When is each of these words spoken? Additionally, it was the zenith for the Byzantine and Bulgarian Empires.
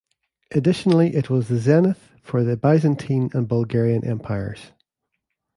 Additionally, 0.49 1.15
it 1.15 1.29
was 1.29 1.47
the 1.47 1.59
zenith 1.59 2.09
for 2.23 2.43
the 2.43 2.57
Byzantine 2.57 3.29
and 3.35 3.47
Bulgarian 3.47 4.03
Empires. 4.03 4.71